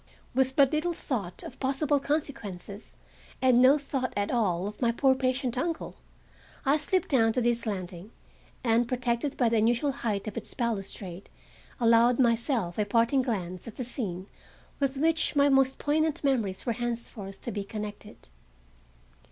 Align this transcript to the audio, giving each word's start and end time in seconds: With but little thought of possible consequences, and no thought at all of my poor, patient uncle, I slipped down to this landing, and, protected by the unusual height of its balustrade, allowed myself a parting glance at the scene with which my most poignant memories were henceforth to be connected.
With 0.33 0.55
but 0.55 0.71
little 0.71 0.93
thought 0.93 1.43
of 1.43 1.59
possible 1.59 1.99
consequences, 1.99 2.97
and 3.39 3.61
no 3.61 3.77
thought 3.77 4.13
at 4.17 4.31
all 4.31 4.65
of 4.67 4.81
my 4.81 4.91
poor, 4.91 5.13
patient 5.13 5.59
uncle, 5.59 5.95
I 6.65 6.77
slipped 6.77 7.07
down 7.09 7.33
to 7.33 7.41
this 7.41 7.67
landing, 7.67 8.09
and, 8.63 8.87
protected 8.87 9.37
by 9.37 9.49
the 9.49 9.57
unusual 9.57 9.91
height 9.91 10.25
of 10.27 10.37
its 10.37 10.55
balustrade, 10.55 11.29
allowed 11.79 12.17
myself 12.19 12.79
a 12.79 12.83
parting 12.85 13.21
glance 13.21 13.67
at 13.67 13.75
the 13.75 13.83
scene 13.83 14.25
with 14.79 14.97
which 14.97 15.35
my 15.35 15.49
most 15.49 15.77
poignant 15.77 16.23
memories 16.23 16.65
were 16.65 16.73
henceforth 16.73 17.39
to 17.43 17.51
be 17.51 17.63
connected. 17.63 18.27